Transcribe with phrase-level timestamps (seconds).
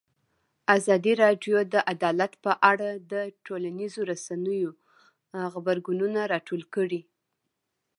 [0.77, 3.13] ازادي راډیو د عدالت په اړه د
[3.45, 4.71] ټولنیزو رسنیو
[5.53, 7.01] غبرګونونه راټول کړي.